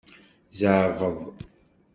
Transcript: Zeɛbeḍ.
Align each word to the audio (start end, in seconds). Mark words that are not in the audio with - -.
Zeɛbeḍ. 0.59 1.19